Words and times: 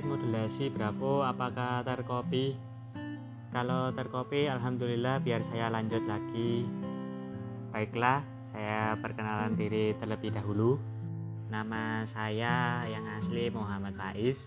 Garasi 0.00 0.72
Bravo 0.72 1.20
apakah 1.20 1.84
terkopi? 1.84 2.56
Kalau 3.52 3.92
terkopi 3.92 4.48
Alhamdulillah 4.48 5.20
biar 5.20 5.44
saya 5.52 5.68
lanjut 5.68 6.00
lagi. 6.08 6.64
Baiklah 7.68 8.24
saya 8.48 8.96
perkenalan 8.96 9.60
diri 9.60 9.92
terlebih 10.00 10.32
dahulu. 10.32 10.80
Nama 11.52 12.08
saya 12.08 12.88
yang 12.88 13.04
asli 13.20 13.52
Muhammad 13.52 13.92
Faiz. 14.00 14.40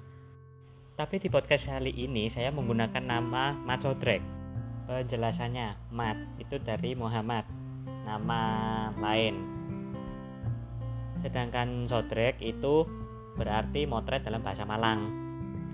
Tapi 0.97 1.21
di 1.21 1.29
podcast 1.29 1.70
kali 1.70 1.93
ini 1.93 2.33
saya 2.33 2.49
menggunakan 2.49 3.05
nama 3.05 3.54
Sodrek 3.77 4.25
Penjelasannya 4.89 5.93
Mat 5.93 6.17
itu 6.41 6.57
dari 6.65 6.97
Muhammad. 6.97 7.45
Nama 8.09 8.41
lain. 8.97 9.38
Sedangkan 11.21 11.85
Sodrek 11.85 12.41
itu 12.41 12.90
berarti 13.38 13.85
motret 13.85 14.26
dalam 14.26 14.41
bahasa 14.41 14.65
Malang 14.65 15.23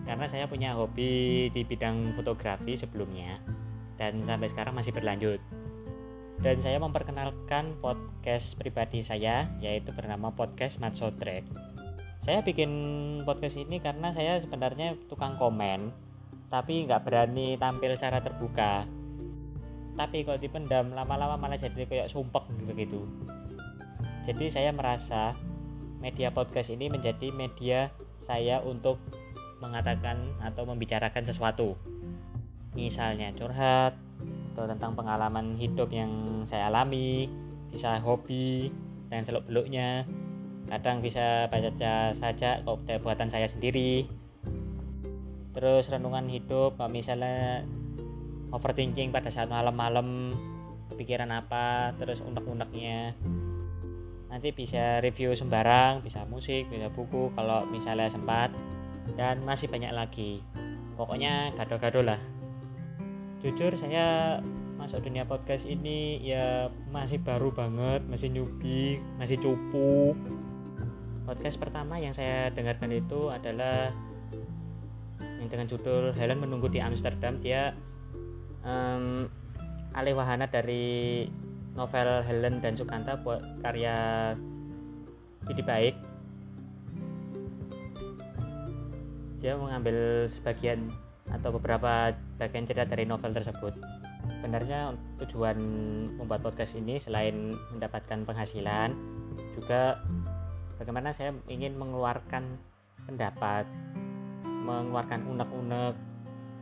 karena 0.09 0.25
saya 0.25 0.49
punya 0.49 0.73
hobi 0.73 1.53
di 1.53 1.61
bidang 1.61 2.17
fotografi 2.17 2.73
sebelumnya 2.73 3.37
dan 4.01 4.25
sampai 4.25 4.49
sekarang 4.49 4.73
masih 4.73 4.89
berlanjut. 4.89 5.37
Dan 6.39 6.63
saya 6.65 6.81
memperkenalkan 6.81 7.77
podcast 7.83 8.57
pribadi 8.57 9.05
saya 9.05 9.45
yaitu 9.61 9.93
bernama 9.93 10.33
podcast 10.33 10.81
Matsotrek 10.81 11.45
saya 12.29 12.45
bikin 12.45 12.71
podcast 13.25 13.57
ini 13.57 13.81
karena 13.81 14.11
saya 14.15 14.37
sebenarnya 14.43 14.95
tukang 15.09 15.35
komen 15.37 15.89
tapi 16.49 16.85
nggak 16.85 17.05
berani 17.05 17.57
tampil 17.61 17.93
secara 17.93 18.21
terbuka. 18.25 18.89
Tapi 19.93 20.23
kalau 20.23 20.39
dipendam 20.39 20.95
lama-lama 20.95 21.35
malah 21.35 21.59
jadi 21.59 21.89
kayak 21.89 22.09
sumpek 22.09 22.47
gitu 22.77 23.03
jadi 24.29 24.45
saya 24.53 24.69
merasa 24.69 25.33
media 26.05 26.29
podcast 26.29 26.69
ini 26.69 26.85
menjadi 26.85 27.33
media 27.33 27.89
saya 28.29 28.61
untuk 28.61 29.01
mengatakan 29.59 30.35
atau 30.43 30.63
membicarakan 30.67 31.23
sesuatu. 31.27 31.75
Misalnya 32.75 33.31
curhat 33.35 33.95
atau 34.53 34.65
tentang 34.67 34.95
pengalaman 34.95 35.55
hidup 35.55 35.91
yang 35.91 36.43
saya 36.47 36.67
alami 36.67 37.31
bisa 37.69 38.01
hobi 38.01 38.73
dan 39.07 39.23
seluk 39.23 39.45
beluknya 39.47 40.03
kadang 40.69 41.01
bisa 41.01 41.49
baca 41.49 42.13
saja 42.17 42.61
kok 42.63 42.83
buatan 43.03 43.29
saya 43.31 43.47
sendiri. 43.47 44.07
Terus 45.55 45.89
renungan 45.89 46.29
hidup 46.29 46.77
misalnya 46.87 47.65
overthinking 48.53 49.13
pada 49.13 49.29
saat 49.29 49.49
malam-malam 49.49 50.33
kepikiran 50.89 51.29
apa 51.29 51.93
terus 52.01 52.19
unek-uneknya 52.19 53.13
nanti 54.29 54.53
bisa 54.53 55.01
review 55.01 55.33
sembarang 55.33 56.05
bisa 56.05 56.25
musik 56.29 56.69
bisa 56.69 56.89
buku 56.93 57.33
kalau 57.33 57.65
misalnya 57.69 58.13
sempat 58.13 58.53
dan 59.15 59.41
masih 59.45 59.71
banyak 59.71 59.93
lagi. 59.93 60.43
Pokoknya 60.99 61.55
gado-gado 61.55 62.03
lah. 62.03 62.19
Jujur 63.39 63.71
saya 63.79 64.37
masuk 64.75 65.03
dunia 65.03 65.27
podcast 65.27 65.67
ini 65.67 66.23
ya 66.23 66.71
masih 66.87 67.19
baru 67.19 67.51
banget 67.51 67.99
masih 68.07 68.27
newbie 68.31 68.99
masih 69.15 69.39
cupu. 69.39 70.15
Podcast 71.23 71.61
pertama 71.61 72.01
yang 72.01 72.11
saya 72.11 72.49
dengarkan 72.51 72.89
itu 72.91 73.29
adalah 73.29 73.93
yang 75.39 75.47
dengan 75.47 75.67
judul 75.69 76.11
Helen 76.15 76.41
menunggu 76.41 76.67
di 76.67 76.83
Amsterdam. 76.83 77.39
Dia 77.39 77.71
um, 78.65 79.29
alih 79.95 80.17
wahana 80.17 80.49
dari 80.51 81.27
novel 81.77 82.25
Helen 82.27 82.59
dan 82.59 82.75
Sukanta 82.75 83.15
buat 83.23 83.39
karya 83.63 84.33
Bidi 85.47 85.63
Baik 85.63 86.08
dia 89.39 89.55
mengambil 89.55 90.27
sebagian 90.27 90.91
atau 91.29 91.53
beberapa 91.55 92.13
bagian 92.41 92.65
cerita 92.65 92.85
dari 92.89 93.05
novel 93.05 93.31
tersebut. 93.31 93.73
Sebenarnya 94.39 94.97
tujuan 95.23 95.57
membuat 96.17 96.43
podcast 96.43 96.75
ini 96.75 96.99
selain 96.99 97.55
mendapatkan 97.73 98.25
penghasilan 98.25 98.93
juga 99.55 100.01
bagaimana 100.77 101.15
saya 101.15 101.35
ingin 101.47 101.75
mengeluarkan 101.75 102.57
pendapat 103.07 103.65
mengeluarkan 104.43 105.25
unek-unek 105.25 105.95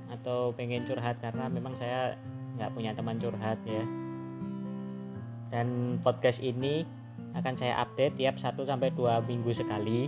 atau 0.07 0.55
pengen 0.55 0.87
curhat 0.87 1.19
karena 1.19 1.51
memang 1.51 1.75
saya 1.75 2.15
nggak 2.55 2.71
punya 2.71 2.91
teman 2.95 3.19
curhat 3.19 3.59
ya. 3.67 3.83
Dan 5.47 5.99
podcast 6.03 6.39
ini 6.43 6.83
akan 7.35 7.55
saya 7.55 7.83
update 7.83 8.19
tiap 8.19 8.35
1 8.39 8.55
sampai 8.63 8.89
2 8.95 9.27
minggu 9.27 9.51
sekali 9.51 10.07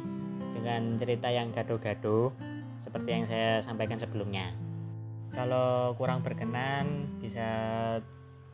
dengan 0.55 0.97
cerita 0.99 1.27
yang 1.31 1.51
gado-gado 1.55 2.33
seperti 2.89 3.09
yang 3.13 3.25
saya 3.29 3.61
sampaikan 3.61 4.01
sebelumnya. 4.01 4.49
Kalau 5.29 5.93
kurang 5.93 6.25
berkenan 6.25 7.05
bisa 7.21 7.47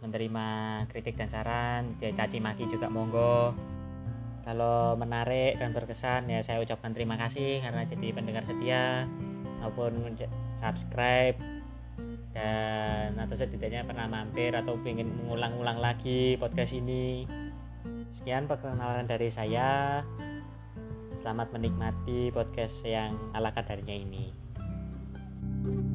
menerima 0.04 0.48
kritik 0.92 1.16
dan 1.16 1.32
saran, 1.32 1.96
caci 2.04 2.44
maki 2.44 2.68
juga 2.68 2.92
monggo. 2.92 3.56
Kalau 4.44 4.94
menarik 5.00 5.58
dan 5.58 5.72
berkesan 5.72 6.30
ya 6.30 6.44
saya 6.44 6.62
ucapkan 6.62 6.94
terima 6.94 7.16
kasih 7.18 7.64
karena 7.64 7.88
jadi 7.88 8.08
pendengar 8.14 8.44
setia 8.46 9.10
maupun 9.64 10.14
subscribe 10.62 11.40
dan 12.36 13.18
atau 13.18 13.34
setidaknya 13.34 13.88
pernah 13.88 14.06
mampir 14.06 14.54
atau 14.54 14.78
ingin 14.86 15.10
mengulang-ulang 15.24 15.82
lagi 15.82 16.38
podcast 16.38 16.76
ini 16.76 17.26
sekian 18.22 18.46
perkenalan 18.46 19.08
dari 19.10 19.34
saya 19.34 20.04
Selamat 21.26 21.58
menikmati 21.58 22.30
podcast 22.30 22.86
yang 22.86 23.18
ala 23.34 23.50
kadarnya 23.50 23.98
ini. 23.98 24.30
thank 25.66 25.74
you 25.74 25.95